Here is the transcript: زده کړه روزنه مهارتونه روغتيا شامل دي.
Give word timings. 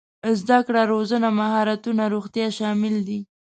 زده 0.39 0.59
کړه 0.67 0.81
روزنه 0.93 1.27
مهارتونه 1.39 2.03
روغتيا 2.15 2.47
شامل 2.57 2.95
دي. 3.07 3.19